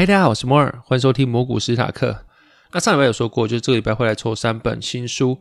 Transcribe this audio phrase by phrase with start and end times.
[0.00, 2.24] 嗨，大家好，我是摩尔，欢迎收听魔股史塔克。
[2.72, 5.38] 那上礼拜有说过，就是这个礼拜会来抽三本新书。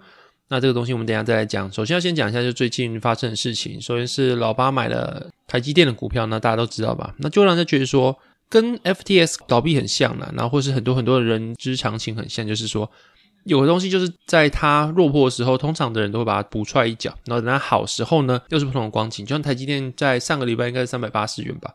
[0.49, 1.71] 那这个东西我们等下再来讲。
[1.71, 3.81] 首先要先讲一下，就最近发生的事情。
[3.81, 7.15] 首先是老八买了台积电的股票，那大家都知道吧？
[7.19, 8.19] 那就让人觉得说，
[8.49, 12.91] 跟 FTS 倒闭很像啦，然后或是很多很多的人之常情很像，就是说，
[13.45, 19.25] 有的东西就是在它落魄的时候，通常的人都会把它补出来一脚，然后等它好时候呢，又是不同的光景。
[19.25, 21.73] 就像台积电在上个礼拜应该是三百八十元吧。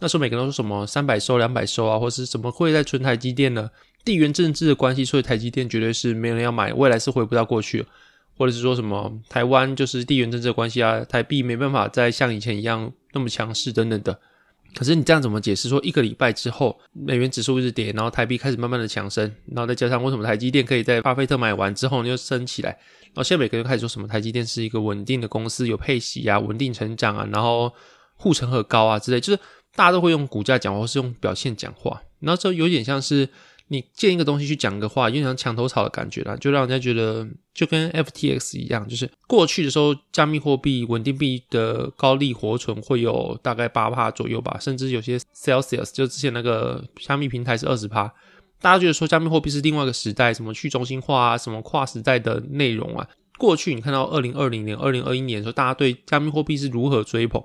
[0.00, 3.70] 那时候每个人都说什么三百收、两百收啊，或是怎么会在存台积电呢？
[4.04, 7.86] 地缘政治的关系，所以台积电绝对是没人要买，未来是回不到过去，
[8.36, 14.18] 或者是说什么台湾就是地缘政治的关系啊，台币没办法再像以前一样那么强势等等的。
[14.74, 15.70] 可是你这样怎么解释？
[15.70, 27.72] 说一个礼拜之后，美元指数一直跌，然后台币开始慢慢的强升，然后再加上为什么台积电可以在巴菲特买完之后又升起来，然后现在每个人开始说什么台积电是一个稳定的公司，有配息啊，稳定成长啊，然后
[28.16, 29.40] 护城河高啊之类，就是。
[29.76, 33.28] 大家都会用股价讲话，或是用表现讲话，然后就有点像是
[33.68, 48.12] 你建一个东西去讲个话，有点像墙头草的感觉啦，就让人家觉得就跟 FTX 一样，就是过去的时候，加密货币、稳定币的高利活存会有大概八趴左右吧，甚至有些 Celsius 就之前那个加密平台是二十趴，
[48.60, 57.42] 大家觉得说加密货币是另外一个时代，什么去中心化啊，什么跨时代的内容啊，过去你看到二零二零年、二零二一年的时候，大家对加密货币是如何追捧。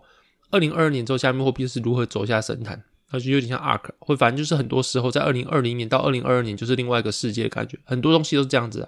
[0.51, 2.83] 二零二二年之后，加密货币是如何走下神坛？
[3.09, 7.77] 它就有点像 ARK，会反正就是很多时候在二零二零年到二零二二年就是另外一个世界的感觉。
[7.83, 8.87] 很多东西都是这样子。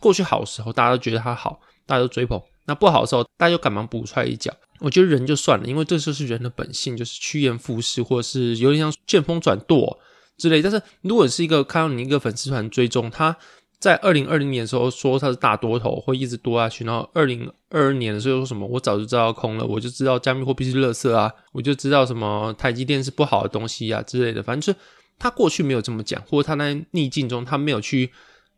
[0.00, 4.52] 过去好时候，大家都觉得它好，大家都追捧；那不好的时候，大家又赶忙补出来一脚。
[4.80, 9.98] 我觉得人就算了，因为这就是人的本性，就是趋炎附势，或者是有点像见风转舵
[10.36, 10.60] 之类。
[10.60, 13.36] 但是如果是一个看到你一个粉丝团追踪他。
[13.82, 16.84] 在二零二零年的时候说它是大多头，会一直多下去。
[16.84, 18.64] 然后二零二二年的时候说什么？
[18.64, 24.40] 我早就知道空了，我就知道加密货币是垃圾啊，我就知道什么台积电是不好的东西啊之类的。
[24.40, 24.86] 反正就是
[25.18, 28.08] 他过去没有这么讲，或者他在逆境中他没有去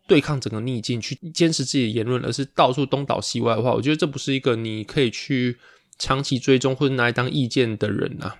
[0.06, 5.56] 对抗整个逆境，去坚持自己的言论，而是到处东倒西歪的话，我觉得这不是一个你可以去
[5.98, 8.36] 长期追踪或者拿来当意见的人啊。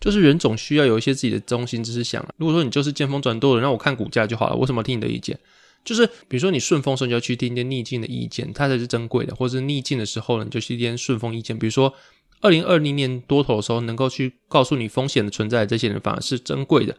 [0.00, 2.26] 就是人总需要有一些自己的中心思想。
[2.38, 5.38] 如果说你就是见风转舵的，让我看股价就好了，为什么听你的意见？
[5.84, 11.58] 就是比如说你顺风时候就要去听一点逆境的意见，它才是珍贵的；或者是逆境的时候呢，你就去听顺风意见。
[11.58, 11.92] 比如说
[12.40, 16.96] 二零二零年多头的时候，能够去告诉你风险的存在，这些人反而是珍贵的。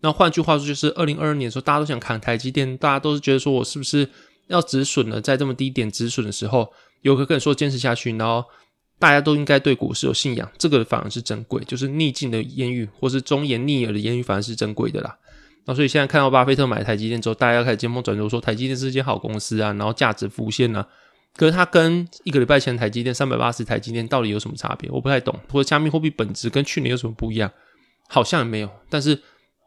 [0.00, 4.08] 那换句话说，就是二零二二年的时候，大家都想砍台积电，大家都是觉得说我是不是
[4.48, 5.20] 要止损了？
[5.20, 6.70] 在这么低点止损的时候，
[7.00, 8.44] 有个跟你说坚持下去，然后
[8.98, 11.64] 大家都应该对股市有信仰，这个反而是珍贵。
[11.64, 15.16] 就是逆境的言语，或是忠言逆耳的言语，反而是珍贵的啦。
[15.68, 20.86] 那所以现在看到巴菲特买台积电之后，大家要开始见风转舵，说台积电是一间好公司啊，然后价值浮现啊。
[21.36, 24.88] 可是它跟一个礼拜前台积电三百八十台积电到底有什么差别？
[24.90, 25.38] 我不太懂。
[25.52, 27.50] 或者加密货币本质跟去年有什么不一样？
[28.08, 28.70] 好像也没有。
[28.88, 29.20] 但是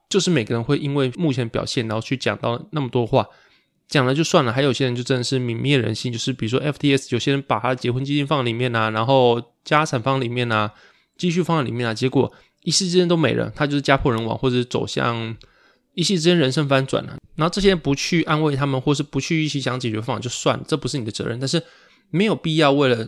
[0.07, 3.27] 就是每个人会因为目前表现，然后去讲到那么多话，
[3.89, 4.53] 讲了就算了。
[4.53, 10.71] 还有些人就真的是泯灭人性，就是比如说 FTS，有些人把他的结婚基金放里面啊，然后家产放里面啊，
[11.17, 12.31] 继续放在里面啊，结果
[12.63, 15.35] 一时之间都没了，他就是家破人亡，或者走向。
[15.99, 21.37] 一夕之间人生翻转了，然后这些人不去安慰他们，或是不去一起想解决方法就算了，这不是你的责任。
[21.37, 21.61] 但是
[22.09, 23.05] 没有必要为了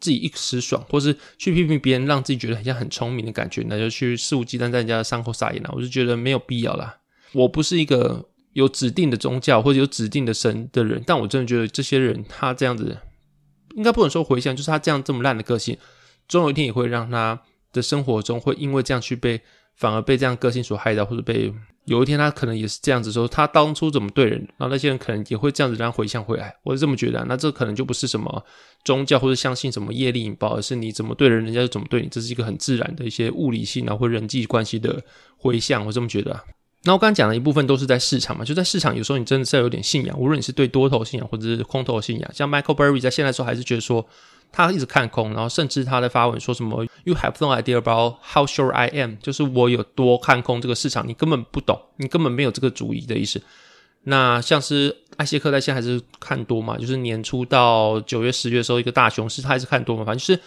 [0.00, 5.70] 自己一时爽，或是去批评别人，让自己觉得很像很聪明的感觉，那就去肆无忌惮在人家的伤口撒盐了。
[5.74, 6.96] 我就觉得没有必要啦。
[7.34, 12.96] 我不是一个有指定的宗教或者有指定的神的人，但我真的觉得这些人他这样子，
[13.76, 15.76] 应该不能说回想，就是他这样这么烂的个性，
[16.26, 19.42] 总有一天也会让他的生活中会因为这样去被
[19.76, 21.52] 反而被这样个性所害到，或者被。
[21.84, 27.24] 有一天他可能也是这样子说，他当初怎么对人，然后那些人可能也会这样子让回向回来，我是这么觉得。
[27.28, 28.44] 那这可能就不是什么
[28.84, 35.02] 宗教或者相信什么业力引爆，而是你怎么对人，人家就怎么对你，这是一个很自然的一些物理性啊或人际关系的
[35.36, 36.40] 回向，我这么觉得。
[36.84, 44.06] 那我刚刚讲的一部分都是在市场嘛，就在市场有时候你真的是要有点信仰，无论你是对多头信仰或者是空头信仰，像 Michael Berry 在现在说还是觉得说。
[44.56, 53.42] 他一直看空，然后甚至他在发文说什么 “You have no idea about how sure I am”，就是我有多看空这个市场，你根本不懂，你根本没有这个主意的意思。
[54.04, 56.78] 那像是艾谢克在现在还是看多嘛？
[56.78, 60.04] 就是年初到九月、十月的时候，一个大熊市，他还是看多嘛？
[60.04, 60.40] 反正就是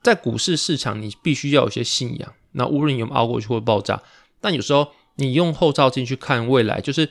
[0.00, 2.32] 在股市市场，你必须要有些信仰。
[2.52, 4.00] 那无论有没有熬过去或爆炸，
[4.40, 7.08] 但有时候你用后照镜去看未来，就是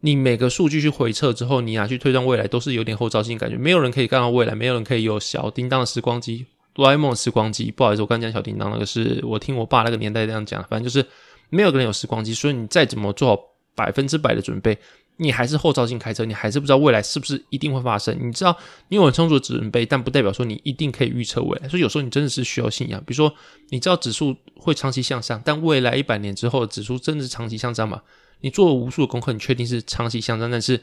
[0.00, 3.56] 你每个数据去回测之后，你拿去推断未来，都是有点后照镜感觉。
[3.56, 7.70] 没有人可以看到未来，没有人可以有小叮当的时光机、哆啦 A 梦的时光机。
[7.70, 11.06] 不好意思，我刚讲小叮当那个是我听我爸那个年代这样讲，反正就是
[11.50, 13.42] 没有个人有时光机，所以你再怎么做好
[13.74, 14.78] 百分之百的准备。
[15.22, 18.16] 你还是后照镜开车，你还是不知道未来是不是一定会发生。
[18.20, 18.56] 你知道
[18.88, 21.68] 你有很充足的准备，但不代表说你一定可以预测未来。
[21.68, 23.00] 所以有时候你真的是需要信仰。
[23.06, 23.32] 比如说，
[23.68, 28.02] 你知道指数会长期向上，但未来一百年之后指数真的是长期向上吗？
[28.40, 30.76] 你做了无数的功课，你确定是长期向上，但是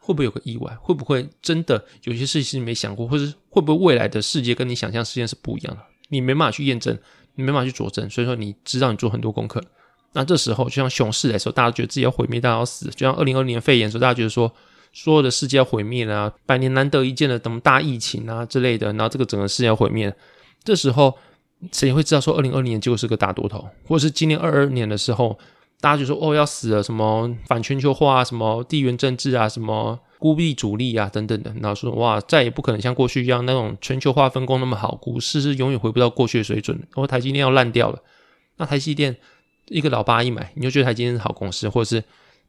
[0.00, 0.74] 会不会有个意外？
[0.80, 5.82] 会不会真的有些事情是没想过，或者会不会未来的世界跟你想象世界是不一样的？
[6.08, 6.98] 你没办法去验证，
[7.36, 8.10] 你没办法去佐证。
[8.10, 9.62] 所以说，你知道你做很多功课。
[10.16, 14.50] 那这时候，就像熊市的时候，大家觉得自己要毁灭，大家要死；就像二零二零年肺炎的时候，大家觉得说
[14.94, 20.10] 所有的世界要毁灭了，百年难得一见的什么大疫情啊之类的，然后这个整个世界要毁灭。
[20.64, 21.14] 这时候
[21.70, 25.38] 谁会知道说二零二零年就是个大多头，或者是今年二二年的时候，
[25.82, 38.02] 大家就说哦要死了，什么反全球化啊，什么地缘政治啊，什么孤立主力啊等等的，然后说哇再也不可能像过去一样那种全球化分工那么好，股市是永远回不到过去的水准，然后台积电要烂掉了，
[38.56, 39.14] 那台积电。
[39.68, 42.02] 一个老八一买，你就觉得台积电是好公司，或者是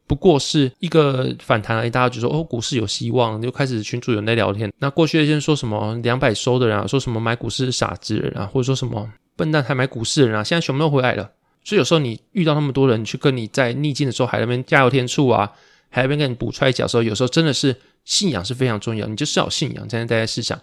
[0.06, 1.90] 不过是一个反弹而已。
[1.90, 4.72] 大家就说哦，股市有希望，就开始群主有人在聊天。
[4.78, 11.30] 那过去那些说什么两百收的人啊，说什么买股市是傻子人啊，或者说什么笨蛋才买股市的人啊，现在全部都回来了。
[11.64, 15.52] 所以有时候你遇到那么多人去跟你在逆境的时候还那边加油添醋啊，
[15.90, 20.58] 还那边跟你补踹脚的时候，有时候真的是信仰是非常重要，你就是要有信仰才能待在市场。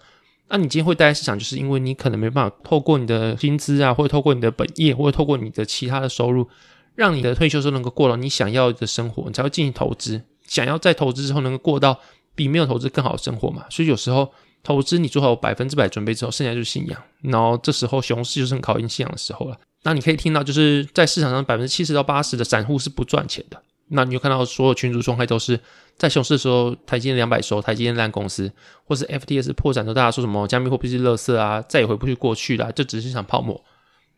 [0.47, 6.47] 那你今天会待在市场，就是因为你可能没办法透过你的薪资啊，或者透过你的本业，或者透过你的其他的收入，
[6.95, 10.21] 让你的退休时候能够过到你想要的生活，你才会进行投资。
[10.47, 11.99] 想要在投资之后能够过到
[12.35, 13.65] 比没有投资更好的生活嘛？
[13.69, 14.31] 所以有时候
[14.63, 17.01] 投资你做好百分之百准备之后，剩下就是信仰。
[17.21, 19.57] 然后这时候熊市就是很考验信仰的时候了。
[19.81, 23.61] 那你可以听到，就是在市场上百分之七十到八十的散户是不赚钱的。
[23.89, 25.59] 那你就看到所有群主状态都是
[25.95, 28.51] 在熊市的时候，台积电两百收，台积电烂公司，
[28.83, 33.63] 或是 FTS 破产的时候，大家说什么加密货币是垃圾啊，再也回不去过去了，这只是一场泡沫。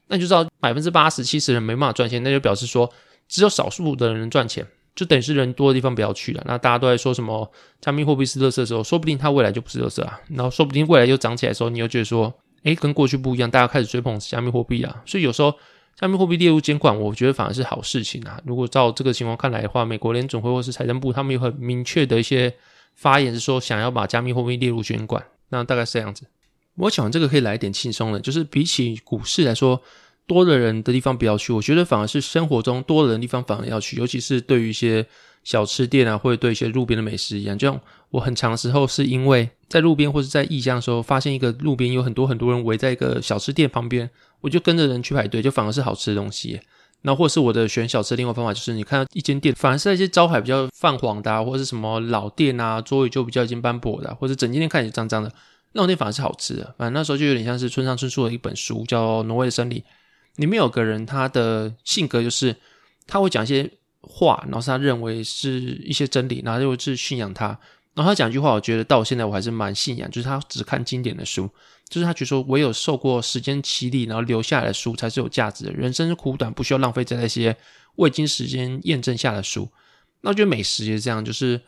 [0.07, 2.89] 那你就知道百分之八十七十人没办法赚钱，那就表示说
[3.27, 4.65] 只有少数的人赚钱，
[4.95, 6.41] 就等于是人多的地方不要去了。
[6.45, 12.33] 那大家都在说什么加密货币是垃圾的时候，说不定它未来就不是垃圾啊，然后说不定未来又涨起来的时候，你又觉得说，
[12.63, 15.53] 哎，跟过去不一样，大家开始追捧加密货币啊，所以有时候。
[15.99, 18.39] 加密货币列入监管，我觉得反而是好事情啊。
[18.45, 22.53] 如果照这个情况看来的话，美国联总会或是财政部，他们有很明确的一些
[22.93, 25.25] 发言，是说想要把加密货币列入监管。
[25.49, 26.27] 那大概是这样子。
[26.75, 29.81] 我想这个可以来一点轻松的，就是比起股市来说，
[30.27, 31.51] 多的人的地方不要去。
[31.51, 35.03] 我觉得反而是生活中多的人地方反而要去，尤其是对于一些
[35.47, 37.57] 小吃店啊，或者对一些路边的美食一样。
[37.57, 37.79] 就像
[38.09, 44.09] 我很长时候是因为在路边或者在异乡的时候，发现一个路边有很多很多人围在一个小吃店旁边。
[44.41, 46.59] 我就跟着人去排队，就反而是好吃的东西。
[47.03, 55.31] 那或是我的选小吃，另外方法就是，你看到一间店，反而是那些招牌比较泛黄的，或者是什么老店啊，桌椅就比较已经斑驳的，或者整间店看起来脏脏的，
[55.71, 56.75] 那种店反而是好吃的。
[56.77, 59.79] 反正那时候就有点像是村上春树的一本书，叫《挪威的森林》，
[60.35, 62.55] 里面有个人，他的性格就是
[63.05, 63.71] 他会讲一些
[64.07, 67.47] 话，然后是他认为是一些真理，然后又是信仰他。
[67.93, 71.49] 然后他讲一句话，我觉得到现在我还是蛮信仰，就是他只看经典的书。
[71.89, 75.71] 就是他觉得说，唯有受过时间洗礼，然后留下来的书才是有价值的。
[75.71, 77.55] 人生苦短，不需要浪费在那些
[77.95, 79.67] 未经时间验证下的书。
[80.19, 81.61] 那我觉得美食也是这样，就是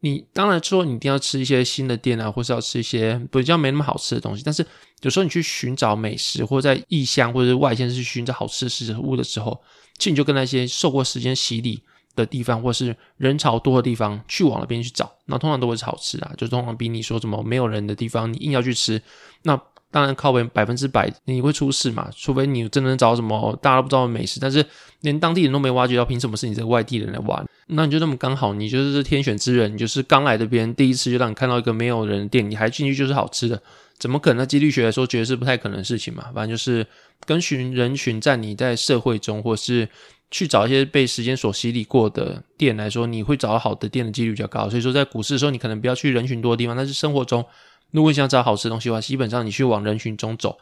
[0.00, 4.42] 你当然说你一定要吃一些新的店啊，或是要吃一些比较没那么好吃的东西。
[4.44, 4.66] 但是
[5.02, 9.62] 有时候你去寻找美食，或者在异乡或者是外县市寻找好吃的食物的时候，
[10.00, 11.80] 其实你就跟那些受过时间洗礼
[12.16, 16.32] 的地方，或是人潮多的地方去往那边去找，那通常都会是好吃啊。
[16.36, 19.00] 就通常比你说什么没有人的地方，你硬要去吃。
[19.42, 22.08] 那当然靠百百分之百你会出事嘛？
[22.16, 24.64] 除非你真的找什么大家都不知道的美食，但是
[25.00, 27.44] 连当地人都没挖掘到，凭什么是你这个外地人来挖？
[27.66, 33.60] 那你就那么刚好，你就是天选之人，你就是刚来这边第一次就让你看到一个没有人的店，你还进去就是好吃的，
[33.98, 34.38] 怎么可能？
[34.38, 36.26] 那几率学来说，觉得是不太可能的事情嘛。
[36.34, 36.86] 反正就是
[37.26, 39.88] 跟寻人群，在你在社会中，或是
[40.30, 44.68] 去找一些被时间所洗礼过的店来说，你会找到好的店的几率比较高。
[44.70, 47.44] 所以说，在股市的时候，你可能不要去人群多的地方，但是生活中。
[47.90, 50.58] 如果你想找好吃的东西的话，基本上你去往人群中走，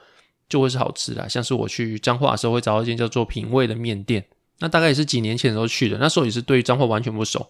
[0.49, 1.29] 就会是好吃的。
[1.29, 4.25] 像是我去彰化的时候，会找到一间叫做品味的面店。
[4.61, 7.49] 那大概也是几年前的时候去的，那时候也是对彰化完全不熟。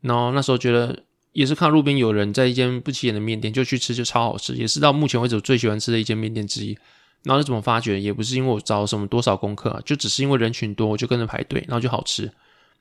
[0.00, 6.76] 然后那时候觉得也是看路边有人在一间不起眼的面店，就去吃，就超好吃，也是到目前为止我最喜欢吃的一间面店之一。
[7.24, 8.00] 然后是怎么发觉？
[8.00, 12.22] 也不是因为我找什么多少功课啊，就只是因为人群多，我就跟着排队，然后就好吃。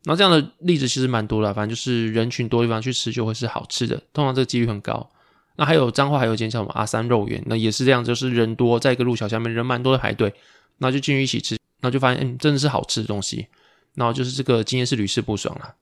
[0.04, 5.10] 然后这样的例子其实蛮多的，反正就是人群多地方去吃就会是好吃的，通常这个几率很高。
[5.56, 10.34] 那还有彰化还有一间叫什么阿三肉圆，那也是这样，就是人多，在一个路桥下面人蛮多的排队，
[10.80, 13.48] 那就进去一起吃，那就发现，嗯，真的是好吃的东西。
[13.96, 15.74] 然后就是这个今天是屡试不爽了。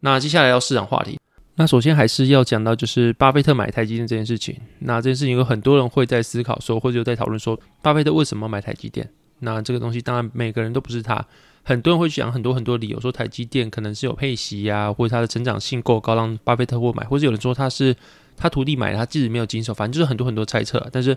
[0.00, 1.18] 那接下来要市场话题，
[1.54, 4.54] 那首先还是要讲到就是巴菲特买台积电这件事情。
[4.80, 9.10] 那这件事情有很多人会在思考说，或者在讨论说，巴菲特为什么买台积电？
[9.38, 11.26] 那这个东西当然每个人都不是他，
[11.62, 17.96] 很多人会讲很多很多理由，说台积电可能是有配息呀，或者它的成长性够高，让巴菲特会买，或者有人说他是
[18.36, 20.86] 他徒弟买，他自己没有经手，反正就是很多很多猜测。
[20.92, 21.16] 但是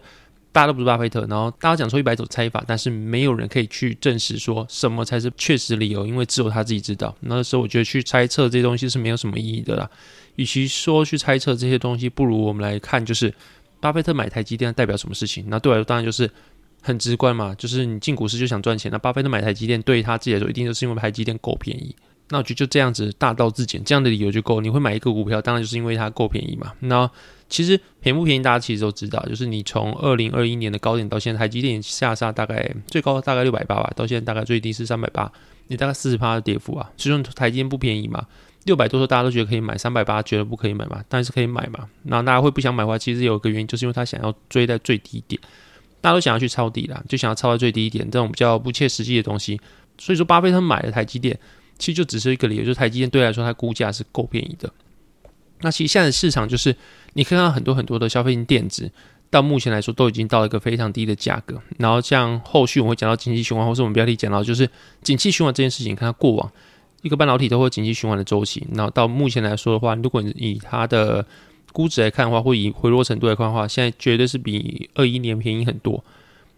[0.52, 7.16] 大家都不是巴菲特，然后大家讲出一百种猜法，但是没有人可以去证实说什么才是确实理由，因为只有他自己知道。
[7.22, 9.90] 那时候我觉得去猜测这些东西是没有什么意义的啦。
[10.38, 13.34] 与其说去猜测这些东西，不如我们来看，就是
[13.80, 15.46] 巴菲特买台积电代表什么事情？
[15.50, 16.30] 那对我来说，当然就是
[16.82, 18.92] 很直观嘛，就是你进股市就想赚钱。
[18.92, 21.96] 那巴菲特买台积电，对他自己来说，一定就是因为台积电够便宜。
[22.31, 24.62] 那我觉得就这样子大道至简，这样的理由就够。
[24.62, 26.71] 你会买一个股票，当然就是因为它够便宜嘛。
[26.81, 27.09] 那
[27.50, 35.31] 其实便不便宜，大家其实都知道，就是你从二零二一年的高点到现在，台积电下杀大概最高大概六百八吧，到现在大概最低是三百八，
[35.67, 36.88] 你大概四十趴的跌幅啊。
[36.98, 38.24] 所以说台积电不便宜嘛，
[38.65, 41.89] 六百多说大家都觉得可以买，三百八觉得不可以买嘛，但是可以买嘛。
[42.03, 45.41] 那大家会不想买的话，其实有一个原因，就是因为他想要追在最低点，
[46.00, 49.59] 大家都想要去抄底啦，就想要抄到最低点，这种比较不切实际的东西。
[49.98, 51.39] 所以说巴菲特买了台积电。
[51.79, 54.71] 其实就只是一个理由，就是台积电对来说，它估价是够便宜的。
[55.62, 56.75] 那其实现在市场就是，
[57.13, 58.91] 你看到很多很多的消费性电子，
[59.29, 61.62] 到目前来说都已经到了一个非常低的价格。
[61.77, 64.69] 然后像后续我会讲到经济循环，或是我们标题讲到就是
[65.01, 66.51] 景气循环这件事情，看它过往
[67.01, 68.65] 一个半导体都会景气循环的周期。
[68.74, 71.25] 然后到目前来说的话，如果你以它的
[71.74, 76.03] 估值来看的话，或以回落程度来看的话，现在绝对是比二一年便宜很多。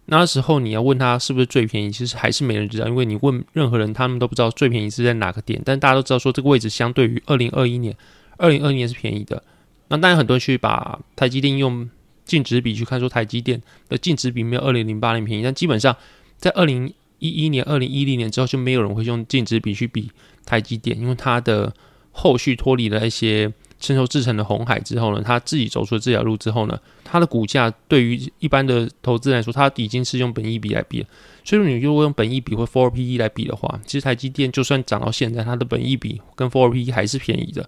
[0.06, 5.62] 那时候你要问他是不是最便宜，其实还是没人知道，因为你问任何人，他们都不知道最便宜是在哪个点。
[5.64, 7.96] 但大家都知道说这个位置相对于二零二一年，
[8.38, 9.42] 二零二一年是便宜的。
[9.88, 11.90] 那当然很多人去把台积电用
[12.26, 15.44] 净值比去看，说台积电的净值比没有二零零八年便宜。
[15.44, 15.96] 但基本上
[16.38, 20.12] 在二零一一年、二零一零年之后，就没有人会用净值比去比
[20.46, 21.74] 台积电，因为它的
[22.12, 23.54] 后续脱离了一些。
[23.82, 31.08] 成熟制成的红海之后呢，他自己走出了这条路之后呢，它的股价对于一般的投资来说，它已经是用本益比来比了。
[31.44, 37.68] 所以你如果用本益比或 Four P E 来比的话，其实台积电就算涨到现在，它的本益比跟 Four P E 还是便宜的。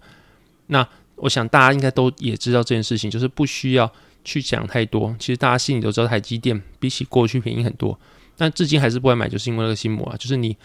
[0.67, 3.91] 那我想大家应该都也知道这件事情，就是不需要
[4.23, 5.15] 去讲太多。
[5.17, 7.99] 其实大家心里都知道台积电比起过去便宜很多，
[8.37, 10.55] 但至今还是不会买，就是因为那个心魔啊，就是你。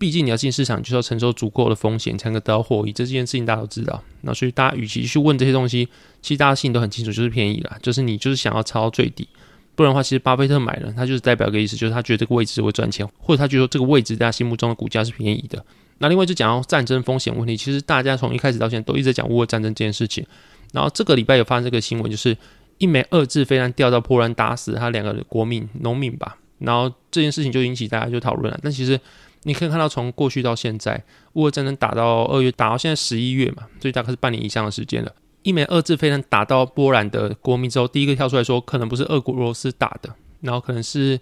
[0.00, 2.92] 毕竟你要进市场，就是要承受足够的风险，才能得到获益。
[2.92, 4.02] 这件事情大家都知道。
[4.22, 5.86] 那所以大家与其去问这些东西，
[6.22, 9.28] 其实大家心里都很清楚，就是便宜了，就是你就是想要抄到最低。
[9.74, 15.62] 不然的话，其实巴菲特买了，他就是代表一个意思，就是他觉得这个位置会赚钱，或者他觉得这个位置在他心目中的股价是便宜的。
[15.98, 20.26] 那另外就讲到战争风险问题，其实大家从一开始到现在都一直在讲乌俄战争这件事情。
[20.72, 22.34] 然后这个礼拜有发生这个新闻，就是
[22.78, 26.38] 一枚二制飞弹掉到波兰，打死他两个国民农民吧。
[26.58, 28.58] 然后这件事情就引起大家就讨论了。
[28.62, 28.98] 但其实。
[29.44, 35.12] 你可以看到，从过去到现在，乌俄战争打到二月，打到现在十一月嘛，所以大概是半年以上的时间了。
[35.42, 41.18] 一枚二制飞弹打到波兰的国民之后，第一个跳出来说，可能不是俄国俄罗斯打的，然后可能是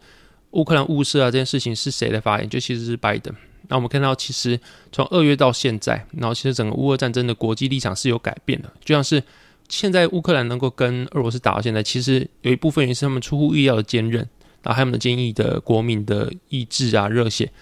[0.50, 2.48] 乌克兰误射啊，这件事情是谁的发言？
[2.48, 3.32] 就其实是拜登。
[3.68, 4.58] 那我们看到，其实
[4.90, 9.22] 从二月到现在，然后其实整个乌俄战争的国际立场是有改变的，就像是
[9.68, 14.28] 现在乌克兰能够跟俄罗斯打到现在，其实有一部分原因是他们出乎意料的坚韧，
[14.62, 17.52] 然后还有他们的坚毅的国民的意志啊、热血。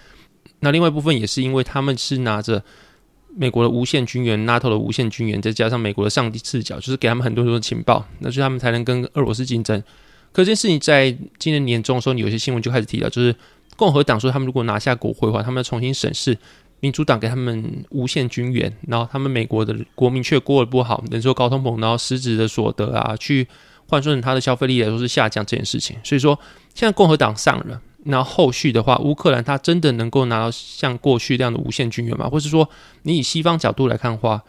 [0.59, 2.63] 那另外一部分也是因为他们是拿着
[3.35, 9.79] 美国的无限军援、NATO 的无限军援，再加上美国的上帝视角，就是给他们很多很多情报，那所以他们才能跟俄罗斯竞争。
[10.31, 13.35] 可这件事情在今年年中的时候，你有些新闻就开始提到，就是
[13.75, 16.35] 共和党说他们如果拿下国会的话，他们要重新审视
[16.79, 23.47] 民主党给他们无限军援，然后他们美国的国民却过得不好，忍受高通膨，然后实质的所得啊，去
[23.87, 25.95] 换算他的消费力来说是下降这件事情。
[26.03, 26.37] 所以说，
[26.73, 27.79] 现在共和党上了。
[28.09, 32.29] 那后续的话，乌克兰它真的能够拿到像过去这样的无限军援吗？
[32.29, 32.67] 或是说，
[33.03, 34.41] 你以西方角度来看的话，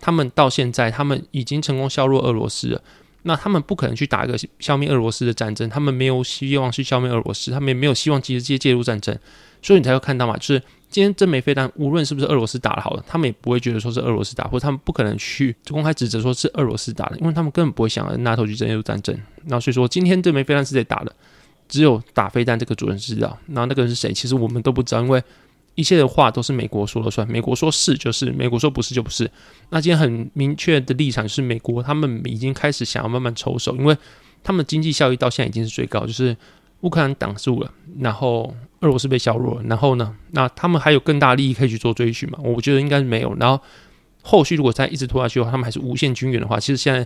[0.00, 2.82] 他们到现在他们已经成功削弱俄罗斯了，
[3.22, 9.16] 那他们不可能去打一个消灭俄罗斯的战争，他们没有希望去消灭俄罗斯，他们也没有希望直接介入战争，
[9.62, 19.16] 所以你才会看到嘛，就是今天真没飞弹，无论是不是俄罗斯打的好了，他们也不会觉得说是俄罗斯打，或者他们不可能去公开指责说是俄罗斯打的，因为他们根本不会想要拿头去介入战争。
[19.44, 21.14] 那所以说，今天这枚飞弹是谁打的？
[21.74, 24.12] 只有打飞弹这个主人知道，那那个人是谁？
[24.12, 25.20] 其实我们都不知道，因为
[25.74, 29.28] 一切的话都是美国说了算，美国说是就是，美国说不是就不是。
[29.70, 33.96] 那今天很明确的立场是，美国他们已经开始想要慢慢抽手，因为
[34.44, 36.36] 他们经济效益到现在已经是最高，就是
[36.82, 42.38] 乌克兰挡住了，然后俄罗斯被削弱了，然后呢，那他们还有更大利益可以去做追寻嘛？
[42.44, 43.34] 我觉得应该是没有。
[43.40, 43.60] 然后
[44.22, 47.04] 后续如果再一直拖下去的话，他们还是无限军援的话，其实现在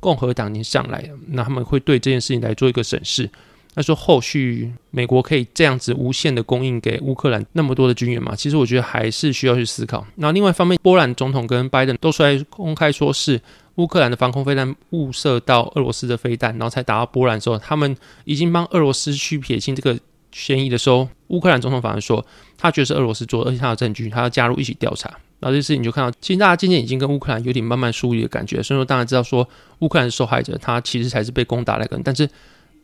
[0.00, 3.30] 共和党已经上来了，那他们会对这件事情来做一个审视。
[3.78, 8.34] 他说后续美国可以这样子无限的供应给乌克兰那么多的军援嘛？
[8.34, 10.04] 其实我觉得还是需要去思考。
[10.16, 13.40] 那另外一方面，波兰总统跟拜登都出来公开说是
[13.76, 19.96] 乌克兰的防空飞弹误射到俄罗斯的飞弹，然后才打到波兰的时候，他们已经帮俄罗斯去撇清这个
[20.32, 25.08] 嫌疑的时候，乌克兰总统反而说他觉得是俄罗斯做，而且他有证据，他要加入一起调查。
[25.38, 28.60] 然后这事情就看到，其实大家渐渐已经跟乌克兰有点慢慢疏离的感觉。
[28.60, 32.28] 所以说，当然知道说乌克兰是受害者，他其实才是被攻打那个人，但是。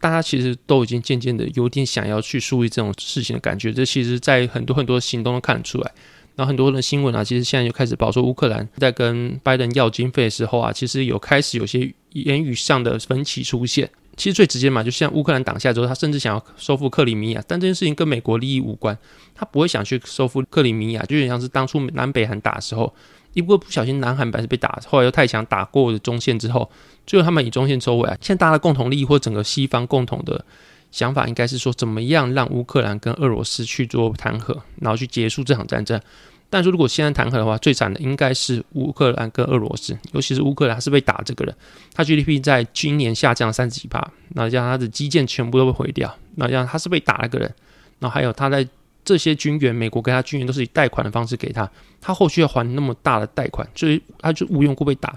[0.00, 5.92] 大家其实都已经渐渐的有点想要去梳理这种事情的感觉，这其实在很多很多行动都看得出来。
[6.36, 13.88] 然后很多的新闻啊，其实现在就开始爆出乌克兰在跟拜登要经费的时候啊，其实有开始有些言语上的分歧出现。
[14.16, 18.96] 其实最直接嘛，就像乌克兰挡下之后，他甚至想要收复克里米亚，但这件事情跟美国利益无关，
[19.34, 22.92] 他不会想去收复克里米亚，就有点像是当初南北韩打的时候。
[23.34, 26.70] 一波不小心，南韩本来是被打，后来又太强打过了中线之后，
[27.06, 28.16] 最后他们以中线收尾啊。
[28.20, 30.42] 现在大家的共同利益或整个西方共同的
[30.90, 36.00] 想法，应该是说怎么样让乌克兰跟俄罗斯去做谈和，然后去结束这场战争。
[36.48, 41.54] 但是如果现在谈和的话，最惨的应该是乌克兰跟俄罗斯，尤其是乌克兰是被打这个人，
[41.92, 47.52] 他 GDP 在今年下降三十几帕，那这样他的基建全部都被毁掉，那这样他是被打那个人，
[47.98, 48.66] 然后还有他在。
[49.04, 51.70] 这些军援，美国给他军援都是以贷款的方式给他，
[52.00, 55.14] 他后续要还那么大的贷款，所以他就无缘故被打，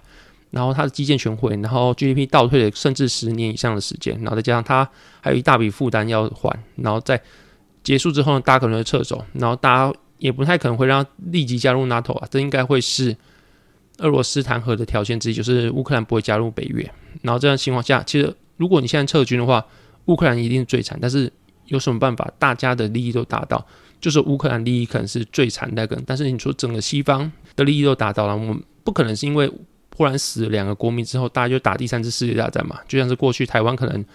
[0.52, 4.88] 然后他的基建全毁，然后 GDP 倒退了甚至十年以上的时间，然后再加上他
[5.22, 7.22] 还有一大笔负担要还，然后在
[7.82, 13.16] 结束之后呢，大家可能会撤走，然后大家也不太可能会让立即加入 NATO 啊，这应该会是
[14.00, 16.92] 俄罗斯谈和的条件之一，就是乌克兰不会加入北约，
[17.22, 19.66] 然后这样情况下，其实如果你现在撤军的话，
[20.06, 21.32] 乌克兰一定是最惨，但是。
[21.68, 22.30] 有什么办法？
[22.38, 23.66] 大家的利益都达到，
[24.02, 29.52] 就是乌克兰利益可能是最惨那个，但是你说整个西方的利益都达到了，我们不可能是因为
[29.96, 31.04] 忽然死了两个国民。
[31.04, 32.80] 之后，大家就打第三次世界大战嘛？
[32.88, 34.06] 就像是过去台湾可能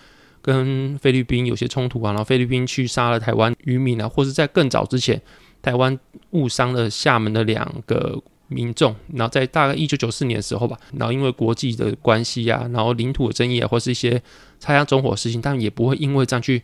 [0.40, 5.20] 跟菲律宾有些冲突啊，然后菲律宾去杀了台湾渔民啊，或是在更早之前，
[5.60, 5.98] 台湾
[6.30, 8.16] 误伤了厦门的两个
[8.48, 8.72] 民。
[8.74, 14.22] 众，然后在大概一九九四年的时候吧，然后因为国际的关系啊，然后领土的争议啊，或是一些
[14.60, 16.62] 擦枪走火的事情，但也不会因为这样去。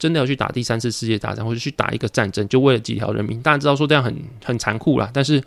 [0.00, 3.40] 真的要去打第三次世界大战，或者去打一个战争，就为了几条人民？
[3.42, 5.40] 大家知道说这样很很残酷啦，但是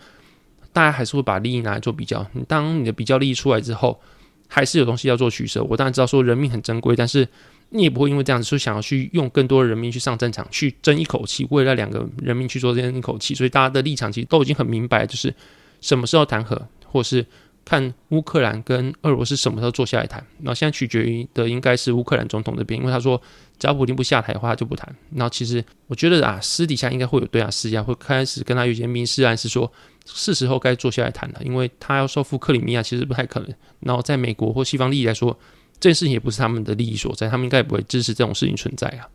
[0.72, 2.26] 大家还是会把利益拿来做比较。
[2.48, 4.00] 当你的比较利益出来之后，
[4.48, 5.64] 还是有东西要做取舍。
[5.64, 7.28] 我当然知道说人命很珍贵，但是
[7.70, 13.34] 你也不会因为这样子说想要去用更多人民去上战场，去争一口气，为了两个人民去做这样一口气。
[13.34, 15.34] 所以大家的立场其实都已经很明白，就是
[15.82, 17.26] 什么时候谈和，或是。
[17.66, 23.22] 看乌克兰跟俄罗斯什么时候坐下来谈，然后现在取决于的应该是乌克兰总统这边，因为他说
[23.58, 24.94] 只要普京不下台的话，他就不谈。
[25.16, 29.72] 然后其实我觉得啊，私底下应该会有对他施压，会开始跟他有些明示暗示说
[30.06, 33.50] 是时候该坐下来谈了，因为他要收复克里米亚其实不太可能。
[33.80, 35.38] 然后在美国或西方利益来说，
[35.80, 39.08] 这件事情也不是他们的利益所在，他们应该也不会支持这种事情存在啊。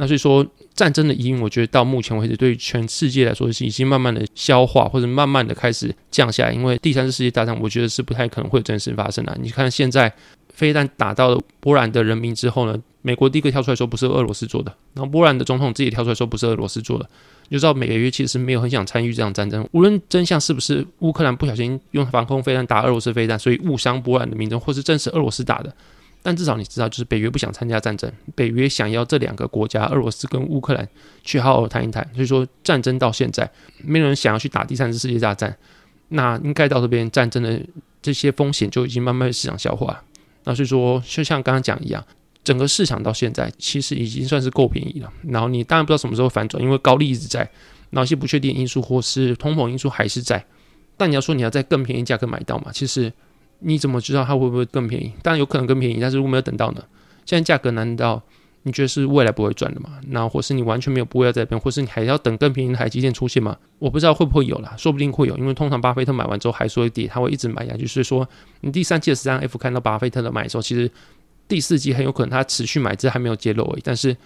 [0.00, 6.52] 那所以说，战争的阴影，我觉得到目前为止，对于全世界来说是已经慢慢的消化，或者慢慢的开始降下来。
[6.52, 9.36] 因为第三次世界大战，我觉得是不太可能会有真实发生的。
[9.42, 10.12] 你看现在
[10.54, 17.10] 飞弹打到了波兰的人民之后呢，美国第一个跳出来说不是俄罗斯做的，然后波兰的总统自己跳出来说不是俄罗斯做的，
[17.48, 19.68] 你就知道美约其实没有很想参与这场战争。
[19.72, 25.74] 无论真相是不是乌克兰不小心用防空飞弹打俄罗斯飞弹，所以误伤波兰的民众，或是真是俄罗斯打的。
[26.20, 30.86] 但至少你知道，就是北约不想参加战争，北约想要这两个国家，俄罗斯跟乌克兰
[31.22, 32.06] 去好好谈一谈。
[32.12, 35.56] 所以说，战争到现在，没有人想要去打第三次世界大战。
[36.08, 37.60] 那应该到这边，战争的
[38.02, 40.02] 这些风险就已经慢慢市场消化。
[40.44, 42.04] 那所以说，就像刚刚讲一样，
[42.42, 45.10] 整个市场到现在其实已经算是够便宜了。
[45.22, 47.40] 然后你当然不知道什么时候反转，因为高利一直在，
[47.90, 50.44] 然后一些不确定因素或是通膨因素还是在。
[50.96, 53.12] 但你要说你要在更便宜价格买到嘛，其实。
[53.60, 55.12] 你怎么知道它会不会更便宜？
[55.22, 56.82] 当然有可能更便宜，但是如果没有等到呢？
[57.26, 58.22] 现在价格难道
[58.62, 60.00] 你觉得是未来不会赚的吗？
[60.08, 63.56] 那或是你完全没有不会要再变，或是你还要等更便宜的台积电出现吗？
[63.78, 67.86] 我不知道会不会有啦，说不定会有，因为通常巴菲特买完之后还说会跌，他会一直买下去。
[67.86, 68.28] 所以说，
[68.60, 70.90] 你第三季的十三 F 看到巴菲特的买的时候，其实
[71.46, 73.80] 第四季很有可能他持续买，这还没有揭露而已。
[73.84, 74.16] 但是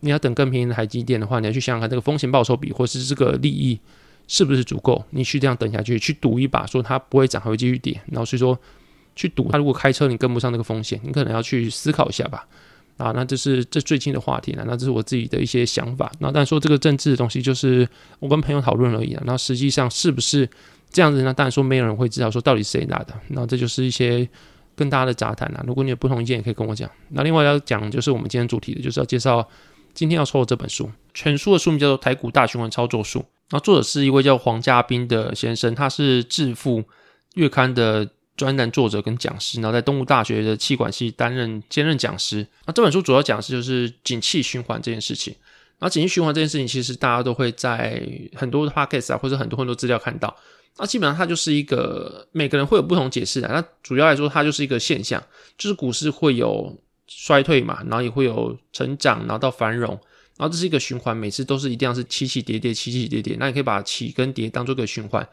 [0.00, 3.78] 你要等更便宜的台积电的话，你要去想想看这个风险报酬比，或是这个利益
[4.28, 5.04] 是不是足够？
[5.10, 8.00] 你去这样等下去，去赌一把，说它不会涨，还会继续跌。
[8.06, 8.56] 然后所以说。
[9.20, 12.46] 去赌，他如果开车你跟不上那个风险，你可能要去思考一下吧。
[12.98, 16.08] 啊，那这是这最近的话题了，那这是我自己的一些想法。
[16.20, 17.88] 那但说这个政治的东西，就是
[18.20, 19.22] 我跟朋友讨论而已啊。
[19.26, 20.48] 那实际上是不是
[20.92, 21.34] 这样子呢？
[21.34, 23.14] 当然说没有人会知道说到底谁拿的。
[23.30, 24.28] 那这就是一些
[24.76, 25.64] 跟大家的杂谈啊。
[25.66, 26.88] 如果你有不同意见，也可以跟我讲。
[27.08, 29.44] 那另外要讲就是我们今天主题的，就是要介绍
[29.98, 33.18] 今天要抽的这本书，全书的书名叫做《台股大循环操作术》。
[33.50, 36.84] 那作者是一位叫黄家斌的先生，他是致富
[37.34, 38.08] 月刊的。
[38.36, 42.46] 专栏作者跟讲师，然后在东吴大学的气管系担任兼任讲师。
[42.66, 45.34] 那这本书主要讲的是就是景气循环这件事情。
[45.80, 48.00] 那景气循环这件事情，其实大家都会在
[48.36, 50.36] 很多的 podcast 啊，或者很多很多资料看到。
[50.76, 53.48] 那基本上它就是一个每个人会有不同解释的。
[53.48, 55.20] 那主要来说，它就是一个现象，
[55.56, 59.90] 就是股市会有衰退嘛，然后也会有成长，然后到繁荣，
[60.36, 63.36] 然后这是一个循环，每次都是一定要是起起跌跌，起起跌跌。
[63.40, 65.26] 那你可以把起跟跌当做个循环，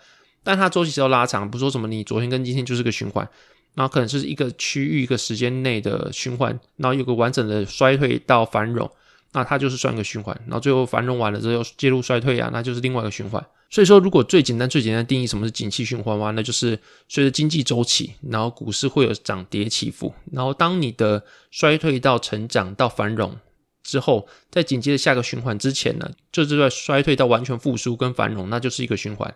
[0.44, 3.28] 但它周期是要拉长，不说什么你昨天跟今天就是个循环，
[3.74, 8.90] 然后可能是一个区域一个时间内的循环，然后有个完整的衰退到繁荣。
[9.36, 13.46] 那它就是算一个循环，然后最后繁荣完了之后介入衰退啊，那就是另外一个循环。
[13.70, 21.22] 所以说，如果最简单、最简单的定义什么是景气循环话，那就是随着经济周期，然后股市会有涨跌起伏，然后当你的
[21.52, 23.36] 衰退到成长到繁荣
[23.84, 29.36] 之后，在紧接着下个循环之前呢，就这段衰退到完全复苏跟繁荣，那就是一个循环。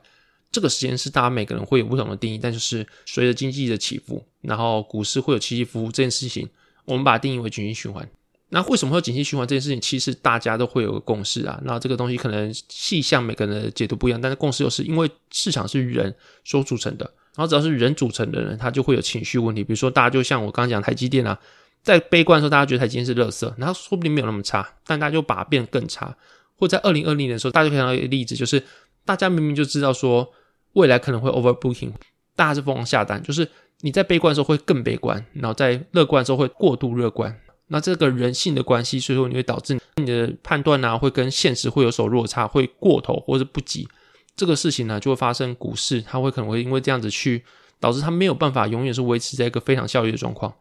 [0.52, 6.48] 这个时间是大家每个人会有不同的定义，但就是随着经济的起伏，然后股市会有起起伏伏这件事情，
[6.86, 8.08] 我们把它定义为景气循环。
[8.50, 9.80] 那为什么会景气循环这件事情？
[9.80, 11.60] 其实大家都会有个共识啊。
[11.64, 19.64] 那这个东西可能细项每个人的解读不一样，但是共识又是因为市场是人所组成的，然后只要是人组成的人，他就会有情绪问题。
[19.64, 21.40] 比如说，大家就像我刚刚讲台积电啊，
[21.84, 26.16] 在悲观的时候，大家觉得台积电是垃圾，然后说不定没有那么差，但大家就把它变得更差。
[26.58, 28.62] 或在二零二零年的时候，大家可以看到一个例子，就是
[29.06, 30.28] 大家明明就知道说
[30.74, 31.92] 未来可能会 overbooking，
[32.36, 33.48] 大家是疯狂下单，就是
[33.82, 37.40] 你在悲观的时候会更悲观，然后在乐观的时候会过度乐观。
[37.72, 43.88] 那这个人性的关系，所以说你会导致你的判断呢，会跟现实会有所落差，会过头或者不及。
[44.36, 47.44] 这个事情呢，就会发生股市，它会可能会因为这样子去
[47.80, 50.52] 导致它没有办法永远是维持在一个非常效率的状况，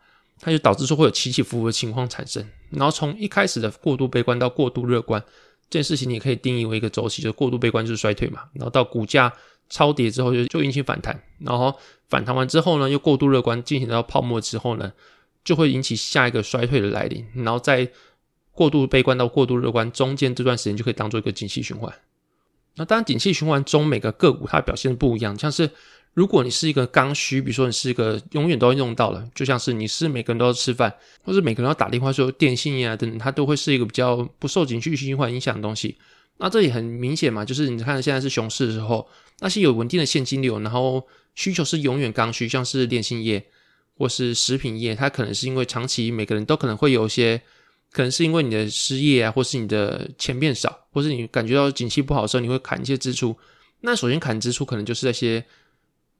[0.40, 2.46] 它就导致说会有起起伏伏的情况产生。
[2.70, 5.22] 然后从一开始的过度悲观到过度乐观，
[5.70, 8.42] 这件事情你可以定义为一个周期，就过度悲观就是衰退嘛。
[8.52, 9.32] 然后到股价
[9.70, 11.74] 超跌之后就就引起反弹，然后
[12.10, 14.92] 反弹完之后呢，又过度乐观进行到泡沫之后呢。
[15.48, 17.90] 就会引起下一个衰退的来临，然后在
[18.52, 21.90] 过度悲观到过度乐观中间这段时间就可以当做一个景气循环。
[22.76, 25.70] 那当然，景气循环中每个个股它表现不一样，像是
[26.12, 35.96] 如果你是一个刚需，比如说你是一个永远都要用到的，就像是你是每个人都要吃饭，或是每个人要打电话说电信业啊等等，它都会是一个比较不受景气循环影响的东西。
[36.36, 39.08] 那这也很明显嘛，就是你看现在是熊市的时候，
[39.38, 43.46] 那些有稳定的现金流，然后需求是永远刚需，像是电信业。
[43.98, 47.42] 或是食品业，它可能是因为长期每个人都可能会有一些，
[47.90, 53.36] 可能是因为你的失业啊，或是你的钱变少，或是你感觉到景气不好的时候，你会砍一些支出。
[53.80, 55.44] 那首先砍支出可能就是那些，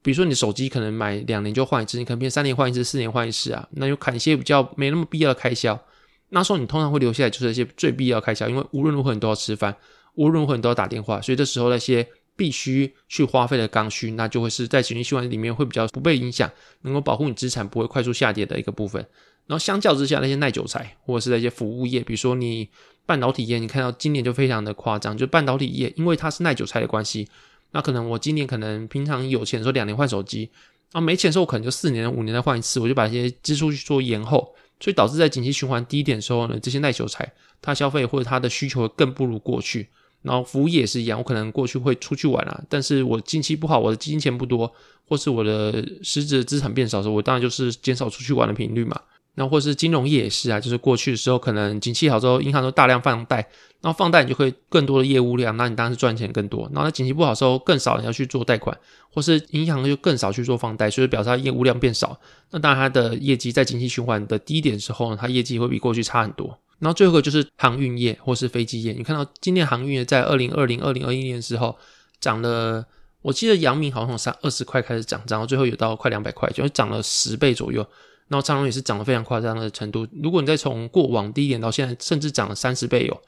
[0.01, 5.81] 比如说你手机可能买两年就换一次，你可能变三年换一次，四年换一次啊，那就砍一些比较没那么必要的开销。
[6.29, 9.75] 那时候你通常会留下来就是那些最必要开销，因为无论如何你都要吃饭，
[10.15, 12.05] 无论如何你都要打电话，所以这时候那些。
[12.39, 16.49] 必须去花费的刚需，那就会是在景气循环里面会比较不被影响，
[16.83, 19.05] 能够保护你资产不会快速下跌的一个部分。
[19.45, 22.69] 然后相较之下，那些耐久材或者是那些服务业，比如说你
[23.05, 27.27] 半导体业，你看到今年就非常的夸张，就半导体业，因为它是耐久材的关系，
[27.71, 30.49] 那可能我今年可能平常有钱的时候两年换手机，
[30.93, 37.29] 啊没钱的时候可能就四年五年再换一次，我就把一些支出去做延后，所以导致在景气循环低点的时候呢，这些耐久材
[37.61, 39.89] 它消费或者它的需求更不如过去。
[40.21, 44.71] 然后服务业也是一样，我可能过去会出去玩啊，但是我近期不好，我的金钱不多，
[45.07, 48.99] 或是我的实质资产变少的时候，我当然就是减少出去玩的频率嘛。
[49.35, 53.37] 那或是金融业也是啊，就是过去的时候可能景气好之后，银行都大量放贷，
[53.79, 56.69] 然后放贷你就会更多的业务量，那你当然是赚钱更多。
[56.73, 58.77] 然后景气不好时候，更少人要去做贷款，
[59.13, 62.19] 或是银行就更少去做放贷，所以表示它业务量变少。
[62.51, 66.59] 那当然它的业绩在景气循环的低点时候呢，它业绩会比过去差很多。
[66.79, 71.77] 然后最后一个就是航运业或是飞机业，你看到今年航运业在二零二零、二零二一年的时候
[72.21, 72.85] 涨了，
[73.21, 77.85] 我记得阳明好像从三二十块开始涨，涨到最后有到快两百块，就涨了十倍左右。
[78.29, 80.07] 然后长荣也是涨得非常夸张的程度。
[80.23, 83.21] 如果你再从过往低点到现在，甚至涨了三十倍有。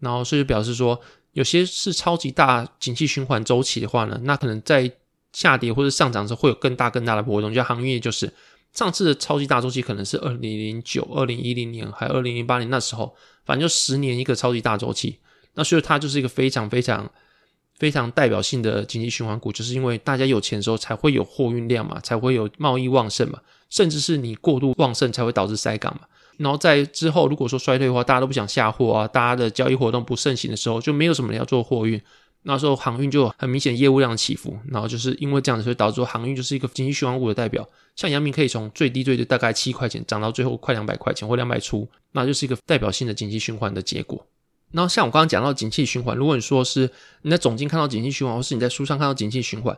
[0.00, 1.00] 然后所以表示说，
[1.32, 4.92] 有些是超级大景气循环周期的话呢，那可能在
[5.32, 7.54] 下跌或者上涨时候会有更大更大的波动。
[7.54, 8.30] 就航运业就是。
[8.72, 15.18] 上次的超级大周期可能是二零零九、二零一零年，还二零零八年那时候，反正就十年一个超级大周期。
[15.54, 17.10] 那所以它就是一个非常非常
[17.76, 26.02] 非常代表性的经济循环股，就是因为大家有钱的时候才会有货运量嘛，才会有贸易旺盛嘛，甚至是你过度旺盛才会导致塞港嘛。
[26.36, 32.00] 然后在之后如果说衰退的话，大家都不想下货啊，大家的交易活动不盛行的时候，就没有什么人要做货运。
[32.42, 37.68] 那时候航运就很明显业务量起伏，然后就是因为这样子，所以导致航运就是一个经济循环股的代表。
[37.96, 44.26] 像阳明可以从最低最低大概七块钱涨到最后快两百块钱或两百出，那就是一个代表性的经济循环的结果。
[44.72, 46.88] 然后像我刚刚讲到景气循环，如果你说是
[47.22, 49.76] 你在总经看到景气循环，或是你在书上看到景气循环，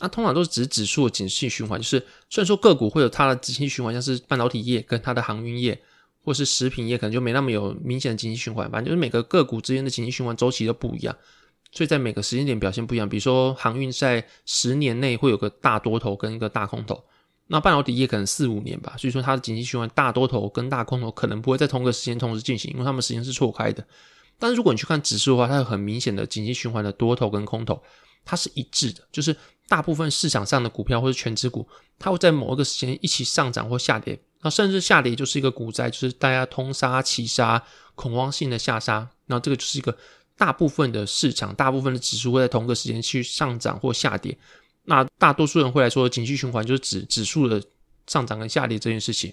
[0.00, 5.80] 那通常都是指指数的景气循环，就是虽然说个股会有它的景气循环，像是半导体业跟它的航运业，
[6.24, 8.70] 或是食品业，可能就没那么有明显的景气循环。
[8.70, 11.16] 反正就是每个个股之间的景气循环周期都不一样，
[11.72, 13.08] 所以在每个时间点表现不一样。
[13.08, 17.02] 比如说航运在十年内会有个大多头跟一个大空头，
[17.48, 18.94] 那半导体业可能四五年吧。
[18.96, 23.84] 所以说它的景气循环大多头跟大空头可能不会在同个时间同时进行，因为它们时间是错开的。
[24.38, 27.82] 但是如果你去看指数的话，它有很明显的景气循环的多头跟空头，
[28.24, 29.34] 它是一致的，就是
[29.68, 31.66] 大部分市场上的股票或者全指股，
[31.98, 37.62] 它会在某一个时间一起上涨或下跌，那甚至下跌就是一个股灾，就是大家通杀、齐杀、
[37.94, 39.96] 恐慌性的下杀，那这个就是一个
[40.42, 44.36] 大部分的市场、大部分的指数会在同个时间去上涨或下跌。
[44.86, 47.62] 那大多数人会来说，景气循环就是指指数的
[48.08, 49.32] 上涨跟下跌这件事情。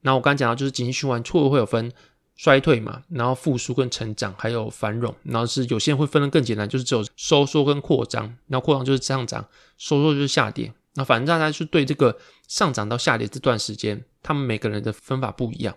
[0.00, 1.92] 那我刚刚讲到，就是景气循环错会有分。
[2.36, 8.24] 衰退嘛，然后复苏跟成长，还有繁荣，然后是有些人会分得更简单，就是只有收缩跟扩张。
[8.46, 10.72] 然后扩张就是上涨，收缩就是下跌。
[10.94, 12.16] 那反正大家就对这个
[12.48, 15.76] 上涨到下跌这段时间，他们每个人的分法不一样。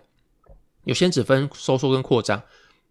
[0.84, 2.42] 有些人只分收缩跟扩张，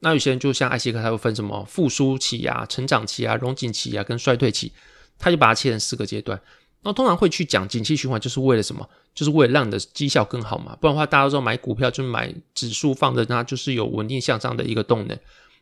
[0.03, 4.71] 那有些人就像艾希克，他会分什么复苏期啊、成长期啊、荣景期啊跟衰退期，
[5.17, 6.39] 他就把它切成四个阶段。
[6.81, 8.87] 那通常会去讲景气循环，就是为了什么？
[9.15, 10.75] 就是为了让你的绩效更好嘛。
[10.81, 15.17] 不然的话，大家都知道买股票就买指数放着，那就是有稳定向上的一个动能。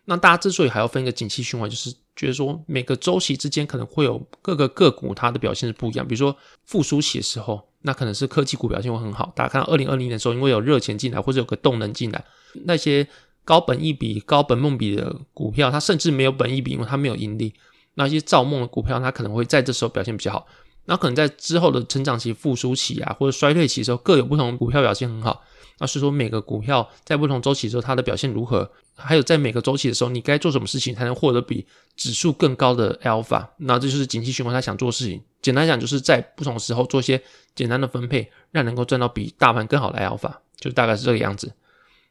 [0.06, 6.08] 那大家之所以还要分一个景气循环，就是觉得说每个周期之间可能会有各个个股它的表现是不一样。
[6.08, 9.32] 比如说复苏期的时候，那可能是科技股表现会很好。
[9.36, 12.26] 大家看到二零二零年的时候，因为有热钱进来或者有个动能进来，
[12.66, 13.08] 那些
[13.44, 17.54] 高本益比、高本梦比的股票，它甚至没有本益比，因为它没有盈利。
[17.96, 20.48] 那些造梦的股票，它可能会在这时候表现比较好。
[20.86, 25.44] 那可能在之后的成长期、复苏期啊，或者衰退期的时候，各有不同股票表现很好。
[25.80, 28.70] 那是说每个股票在不同周期的时候，它的表现如何？
[28.96, 33.48] 还有在每个周期的时候，你该做什么事情才能获得比指数更高的 alpha？
[33.58, 35.22] 那这就是景气循环他想做的事情。
[35.42, 37.22] 简单讲，就是在不同时候做一些
[37.56, 41.52] 简单的分配，让能够赚到比大盘更好的 alpha，就大概是这个样子。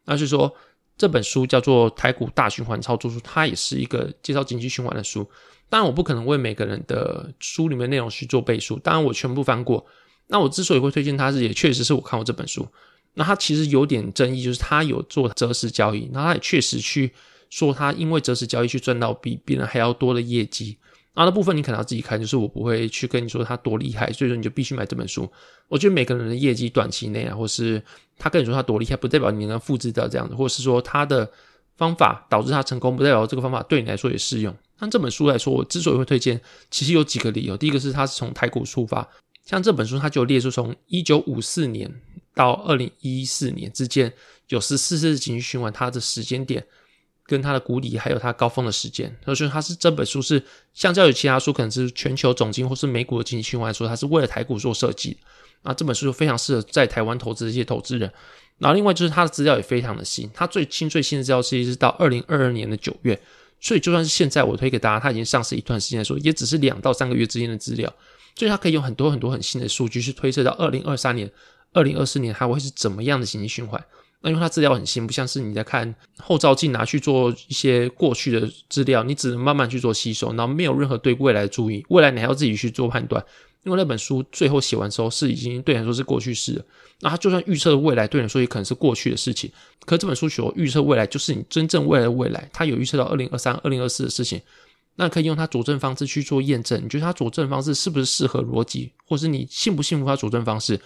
[0.04, 0.52] 那是说
[1.00, 5.26] 这本书叫做《台股大循环操作书》，它也是一个介绍经济循环的书。
[5.70, 8.78] 当然，我不可能为每个人的书里面内容去做背书。
[8.80, 9.86] 当然，我全部翻过。
[10.26, 12.68] 那我之所以会推荐它，是也确实是我看过这本书。
[13.14, 17.10] 那它其实有点争议，就是它有做择时交易，那它也确实去
[17.48, 20.76] 说它因为择时交易去赚到比别人还要多的业绩。
[21.14, 25.28] 啊那部分你可能要自己看，就是我不会去跟你说他多厉害，所以说你就必须买这本书。
[25.68, 27.82] 我觉得每个人的业绩短期内啊，或是
[28.16, 31.30] 他跟你说他多厉害，不代表你能复制到这样子，或是说他的
[31.76, 34.56] 方法导致他成功，不代表这个方法对你来说也适用。
[34.78, 37.56] 像这本书来说，我之所以会推荐，其实有几个理由。
[37.56, 39.06] 第一个是它是从台股出发，
[39.44, 41.92] 像这本书它就列出从一九五四年
[42.34, 44.12] 到二零一四年之间
[44.48, 46.64] 有十四次情绪循环，它的时间点
[47.30, 49.16] 跟它的谷底还有它高峰的时间。
[49.24, 50.42] 所以它是这本书是
[50.74, 55.16] 相较于其他书，可能是全球总金或是美股的经济循环来说，它是为了台股做设计。
[55.62, 58.12] 那这本书就非常适合在台湾投资的一些投资人。
[58.58, 63.18] 然后另外就是它的资料也非常的新，它最新最新的资料其实是到二零二二年的九月。
[63.60, 67.92] 所以就算是现在我推给大家，它已经上市一段时间来说，也只是两到三个月之间的资料，
[68.34, 71.30] 所以它可以用很多很多很新的数据去推测到二零二三年、
[71.74, 73.82] 二零二四年它会是怎么样的经济循环。
[74.22, 83.24] 那因为它资料很新，不像是你在看后照镜拿去做一些过去的资料，你只能慢慢去做吸收，然后没有任何对未来的注意，未来你还要自己去做判断。
[83.62, 86.64] 因为那本书最后写完之后是已经对你来说是过去式了，
[87.00, 89.50] 那它就算预测的未来对你说也可能是过去的事情。
[89.84, 94.40] 可这本书所预测未来就是你真正未来的未来，它有预测到二零二三、二零二四的事情，
[94.96, 96.82] 那可以用它佐证方式去做验证。
[96.82, 100.80] 你觉得它佐证方式是不是适合逻辑，或是你信不信服它佐证方式？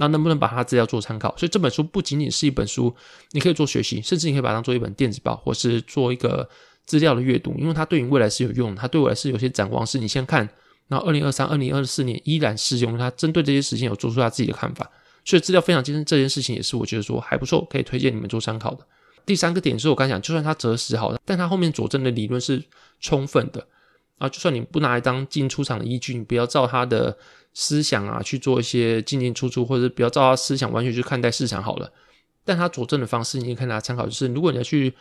[0.00, 1.36] 那能不能把它资料做参考？
[1.36, 2.92] 所以这本书不仅仅是一本书，
[3.32, 6.48] 你可以做学习，甚至你可以把它当做一本电子报，或是做一个
[6.86, 10.48] 资料的阅读，因为它对你未来是有用的，它对未来是有些展望，是你先看。
[10.88, 14.90] 那二零二三、二零二四年依然适用，它针对这些时间有做出他自己的看法，
[15.24, 16.04] 所以资料非常精深。
[16.04, 18.84] 这件事情也是我觉得说还不错，可以推荐你们做参考的。
[19.26, 22.64] 第三个点是我刚讲，就算他择时好，但他后面佐证的理论是
[23.00, 23.64] 充分的
[24.18, 24.28] 啊。
[24.28, 27.16] 就算你不拿来当进出场的依据，你不要照他的
[27.52, 31.92] 思想啊去做一些进进出出，或者不要照他思想完全去看待市场好了。
[32.44, 34.94] 但他佐证的方式，你可以拿参考，就是如果你要去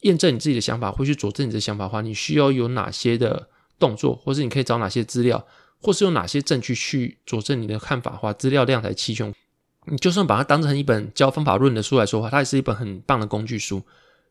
[0.00, 3.48] 验证你自己的想法，或去佐证你的想法的话，你需要有哪些的。
[3.78, 5.46] 动作，或是你可以找哪些资料，
[5.82, 9.34] 或是用哪些证据去佐证你的看法的话，资料量才齐全。
[9.84, 13.82] 你就算把它当成一本教方法论的书来说话，它也是一本很棒的工具书。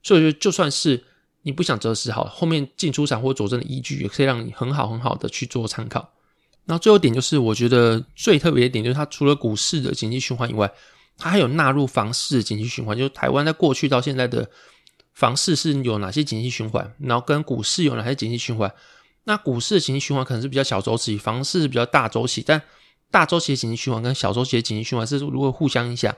[0.01, 1.03] 所以，就就算是
[1.43, 6.14] 你不想择时好，后面进出场或佐证的依据，也可以让你很好很好的去做参考。
[6.65, 10.71] 那最后点就是，我觉得最特别的点就是，它除了股市的经济循环以外，
[11.17, 12.97] 它还有纳入房市的经济循环。
[12.97, 14.49] 就是台湾在过去到现在的
[15.13, 18.73] 房市是有哪些经济循环，然后跟股市有哪些经济循环。
[19.25, 22.61] 那股市的景气循环可能是比较小周期，房市是比较大周期，但
[23.11, 26.15] 大周期的景气循环跟小周期的景气循环是如何互相影响，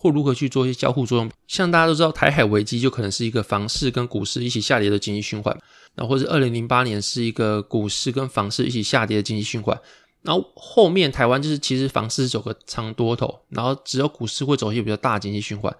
[0.00, 1.28] 或如何去做一些交互作用？
[1.48, 5.58] 像大家都知道，台海危机就可能是一个房市跟股市一起下跌的经济循环，
[5.96, 9.76] 那或者二零零八年是一个股市跟房市一起下跌的经济循环，
[10.22, 15.74] 然后后面台湾就是其实房市走个长多头，然后只有股市会走一些比较大的经济循环。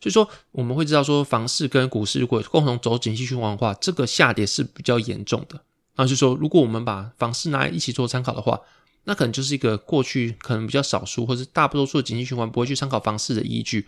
[0.00, 5.60] 所以说我们会知道说，房市跟股市如果共同走景气循环的话，这个下跌是比较严重的。
[5.96, 8.60] 那就说，如果我们把房市拿来一起做参考的话，
[9.04, 13.86] 那可能就是一个过去可能比较少数，或是大多数的经济循环不会去参考房市的依据，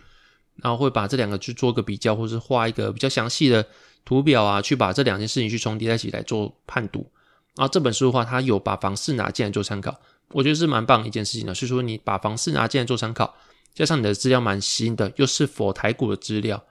[0.57, 3.65] 然后会把这两个去做个比较，或是画一个比较详细的
[4.05, 7.09] 图表啊，去把这两件事情去重叠在一起来做判读。
[7.55, 9.99] 然后这本书的话，它有把房市拿进来做参考，
[10.29, 11.53] 我觉得是蛮棒的一件事情的。
[11.55, 13.35] 所以说，你把房市拿进来做参考，
[13.73, 16.63] 加上你的资料蛮新的，又是否台股的资料。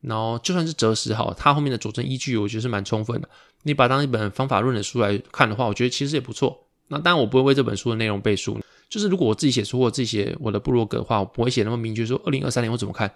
[0.00, 3.28] 然后就算是择时好，它后面的佐证依据，我觉得是蛮充分的。
[3.64, 6.69] 你把当一本方法论的书来看的话，我觉得其实也不错。
[6.90, 8.58] 那当然，我不会为这本书的内容背书。
[8.88, 13.08] 就是如果我自己写书，或自己写我的部落格的话，我不会写那么明确说二零二三年我怎么看，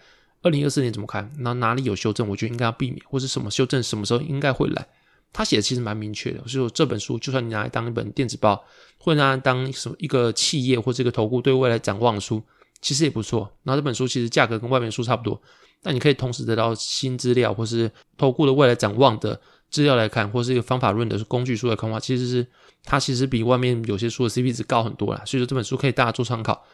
[0.42, 4.86] 二零二四年怎么看，那哪里有修正，我觉得应该要避免，或是什么修正什么时候应该会来。
[5.32, 6.38] 他写的其实蛮明确的。
[6.46, 8.64] 所以说这本书，就算你拿来当一本电子报，
[8.98, 12.40] 或者拿来当什么一个企业或是一个投顾对未来展望的书，
[12.80, 13.50] 其实也不错。
[13.64, 15.42] 那这本书其实价格跟外面书差不多。
[15.82, 19.38] 那你可以同时得到新资料，或是投顾的未来展望的
[19.70, 22.46] 资料来看，或是一个方法论的工具书来看的话，其实是
[22.84, 25.22] 它其实比外面有些书的 CP 值高很多啦。
[25.26, 26.64] 所以说这本书可以大家做参考。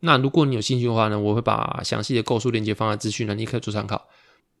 [0.00, 4.08] 那如果你有兴趣的话呢，我会把详细的购书链接放在资讯栏，你可以做参考。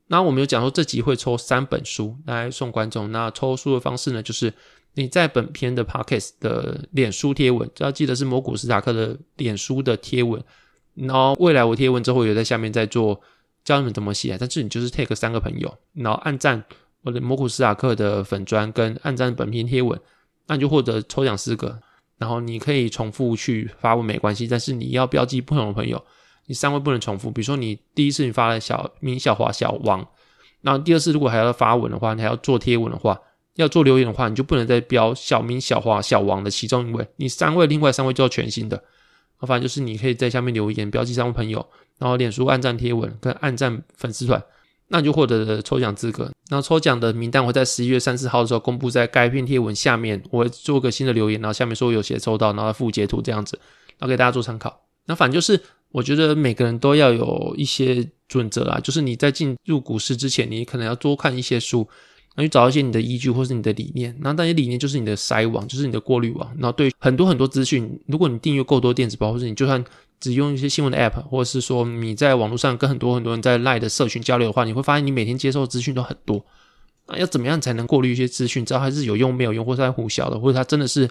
[0.06, 3.10] 那我们有讲说这集会抽三本书来送观众。
[3.12, 4.52] 那抽书的方式呢，就是
[4.94, 10.42] 你在本篇的 Podcast 的脸书贴文，要记得是摩古斯塔克的脸书的贴文。
[10.94, 13.20] 然后未来我贴文之后，有在下面再做。
[13.64, 16.64] 教你们怎么写，但是你就是 take 三个朋友，然后按赞
[17.02, 19.96] 我的摩古斯塔克的粉砖跟按赞本篇贴文，
[20.46, 21.78] 那你就获得抽奖四个，
[22.18, 26.02] 然后你可以重复去发文没关系，但是你要标记不同的朋友，
[26.46, 27.30] 你三位不能重复。
[27.30, 30.06] 比如说你第一次你发了小明、小华、小王，
[30.60, 33.18] 然后第二次如果还要发文的话，你还要做贴文的话，
[33.56, 38.82] 要做留言的话，你就不能再标小明、小华、小王的其中一位，你三位另外三位就要全新的。
[39.40, 41.66] 反正就是你可以在下面留言标记三位朋友。
[41.98, 44.42] 然后脸书暗赞贴文跟暗赞粉丝团，
[44.92, 46.30] 那你就获得了抽奖资格。
[46.50, 53.58] 那抽奖的名单会在十一月三十号的时候公布在该篇贴文下面，我会做个新的留言，然后下面说有写抽到，然后附截图这样子，
[53.98, 54.82] 然后给大家做参考。
[55.06, 61.88] 那反正就是我觉得每个人都要有一些准则啦，就是你在进入股市之前，你可能要多看一些书。
[62.34, 66.50] 然后去找一些你的依据或是你的理念，那那些理念就是你的筛网，就是你的过滤网。
[66.56, 69.84] 然后对很多很多资讯，如果你订阅够多电子报，或者你就算
[70.22, 76.42] 只用一些新闻的 app，或者是说你在网络上跟很多很多人在赖的社群交流的话，你会发现你每天接受资讯都很多。
[77.08, 81.10] 那要怎么样才能过滤一些资讯，知道它是有用没有用，或是在胡晓的，或者它真的是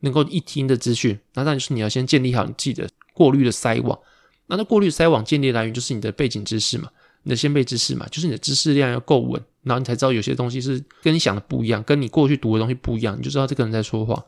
[0.00, 1.18] 能够一听的资讯？
[1.34, 3.98] 那但是你要先建立好你自己的过滤的筛网。
[4.46, 6.88] 那那过滤筛网建立来源就是你的背景知识嘛。
[7.26, 14.22] 你的先辈知识嘛，就是你的知识量要够稳，然后你才知道有些东西是跟你想的不一样，跟你过去读的东西不一样，你就知道这个人在说谎。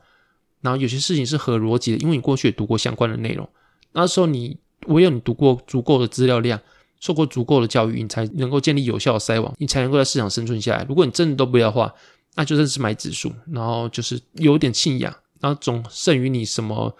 [0.63, 3.47] 然后有些事情是合逻辑的，因为你过去也读过相关的内容。
[3.97, 4.57] 那时候你
[4.89, 6.61] 唯有你读过足够的资料量，
[7.01, 10.85] 受过足够的教育，你才能够建立有效的筛网，你才能够在市场生存下来。
[10.89, 11.93] 如果你真的都不要的话，
[12.35, 16.95] 那就算是买指数，然后就是有点信仰，然后总剩余你什么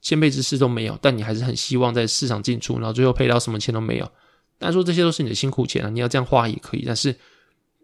[0.00, 4.08] 先辈之事都没有，但你还是很希望在市场进出，然后最后赔到什么钱都没有。
[4.60, 6.84] 但说这些都是你的辛苦钱啊，你要这样花也可以。
[6.86, 7.14] 但是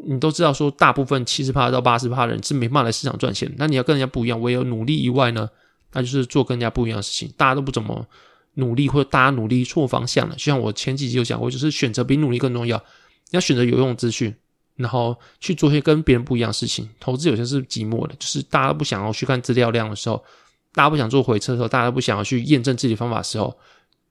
[0.06, 3.52] 你都知道，说大部分七十趴到八十趴的人是没办法来市场赚钱。
[3.56, 5.50] 那你要跟人家不一样，唯有努力以外呢，
[5.92, 7.32] 那就是做跟人家不一样的事情。
[7.36, 8.06] 大家都不怎么
[8.54, 10.34] 努力，或者大家努力错方向了。
[10.36, 12.82] 就像我前几集有讲过，就是选择比努力更重要。
[13.30, 14.34] 要选择有用的资讯，
[14.76, 16.88] 然后去做一些跟别人不一样的事情。
[16.98, 20.22] 投资有些是寂寞的，就是大家不想要去看资料量的时候，
[20.72, 23.56] 大家不想做回撤的时候，大家不想要去验证自己方法的时候，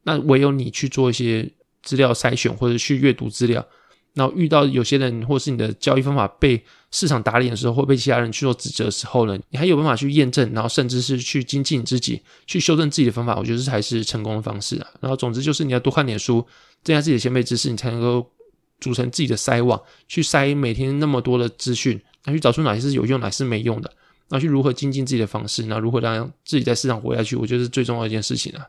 [0.04, 1.52] 那唯有你去做一些。
[1.84, 3.68] 资料筛选或者去阅读资料，
[4.14, 14.88] 然后遇到有些人或是你的交易方法被市场打脸的时候，或被其他人去做指责的时候呢，你还有办法去验证，然后甚至是去精进自己，去修正自己的方法，我觉得这才是成功的方式啊。
[15.00, 16.46] 然后总之就是你要多看点书，
[16.84, 18.30] 增加自己的先辈知识，你才能够
[18.80, 23.92] 组成自己的筛网，去筛每天那么多的资讯，那去找出哪些是有用，哪些是没用的，
[24.30, 28.68] 那去如何精进自己的方式，那如何让自己在市场活下去，我觉得是最重要一件事情啊。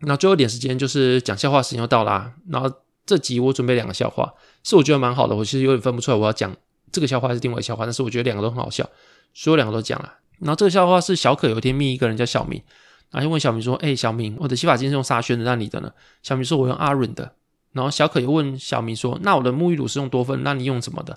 [0.00, 2.32] 那最后一点时间就是讲笑话时间又到啦。
[2.48, 2.72] 然后
[3.06, 4.32] 这集我准备两个笑话，
[4.62, 5.34] 是我觉得蛮好的。
[5.34, 6.54] 我其实有点分不出来我要讲
[6.92, 8.88] 这个笑话还是另外一个笑话，但是我觉得两个都很好笑，
[9.34, 10.14] 所以两个都讲了。
[10.38, 12.62] 然后这个笑话是小可有一天密一个人叫小明，
[13.10, 15.92] 然后就问小明说：“哎，小明，我的洗发精是用沙宣的，那你的呢？”
[16.22, 17.34] 小明说：“我用阿润的。”
[17.72, 21.12] 然后小可又问小明说：“那我的沐浴乳是用多芬，那你用什么的？”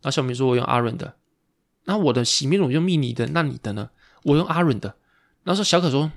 [0.00, 1.14] 然后小明说：“我用阿润的。”
[1.84, 3.90] 那我的洗面乳用蜜妮的，那你的呢？
[4.24, 4.94] 我用阿润的。
[5.42, 6.10] 然后说小可说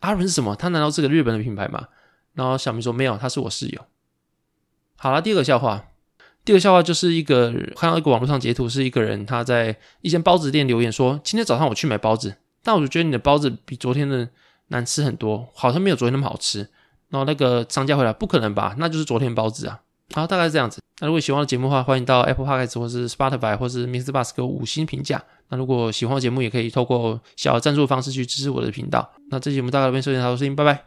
[0.00, 0.56] 阿润是什么？
[0.56, 1.86] 他难道是个日本的品牌吗？
[2.34, 3.80] 然后小明说没有，他是我室友。
[5.02, 5.84] 好了，第二个笑话，
[6.44, 14.28] 第二个笑话就是一个看到一个网络上截图，是一个人他在一间包子店留言说，今天早上我去买包子，但我就觉得你的包子比昨天的
[14.68, 16.60] 难吃很多，好像没有昨天那么好吃。
[17.08, 18.76] 然后那个商家回来，不可能吧？
[18.78, 19.80] 那就是昨天包子啊。
[20.14, 20.80] 好，大概是这样子。
[21.00, 24.12] 那如果喜欢的节目的话，欢迎到 Apple Podcast 或是 Spotify 或是 Mr.
[24.12, 25.20] Bus 给我五星评价。
[25.48, 29.10] 那如果喜欢的节目，也可以透过小赞助方式去支持我的频道。
[29.30, 30.84] 那这期节目大概这边收听，好，收听，拜拜。